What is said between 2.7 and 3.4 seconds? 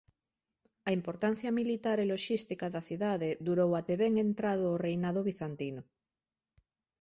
da cidade